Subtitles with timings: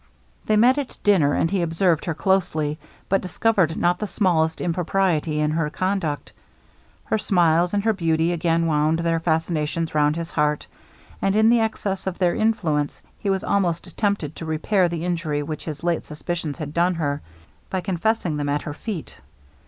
[0.47, 5.39] They met at dinner, and he observed her closely, but discovered not the smallest impropriety
[5.39, 6.33] in her conduct.
[7.03, 10.65] Her smiles and her beauty again wound their fascinations round his heart,
[11.21, 15.43] and in the excess of their influence he was almost tempted to repair the injury
[15.43, 17.21] which his late suspicions had done her,
[17.69, 19.19] by confessing them at her feet.